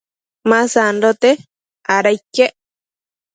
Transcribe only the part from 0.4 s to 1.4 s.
ma sandote,